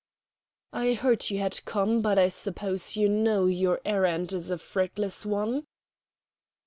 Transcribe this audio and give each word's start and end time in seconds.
"I 0.73 0.93
heard 0.93 1.29
you 1.29 1.37
had 1.37 1.63
come, 1.65 2.01
but 2.01 2.17
I 2.17 2.27
suppose 2.29 2.95
you 2.97 3.07
know 3.07 3.45
your 3.45 3.79
errand 3.85 4.33
is 4.33 4.49
a 4.49 4.57
fruitless 4.57 5.27
one." 5.27 5.65